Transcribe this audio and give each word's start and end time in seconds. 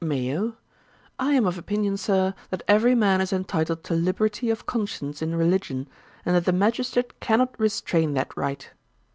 MAYO. 0.03 0.55
'I 1.19 1.33
am 1.35 1.45
of 1.45 1.59
opinion, 1.59 1.95
Sir, 1.95 2.33
that 2.49 2.63
every 2.67 2.95
man 2.95 3.21
is 3.21 3.31
entitled 3.31 3.83
to 3.83 3.93
liberty 3.93 4.49
of 4.49 4.65
conscience 4.65 5.21
in 5.21 5.35
religion; 5.35 5.87
and 6.25 6.35
that 6.35 6.45
the 6.45 6.51
magistrate 6.51 7.19
cannot 7.19 7.53
restrain 7.59 8.15
that 8.15 8.35
right.' 8.35 8.71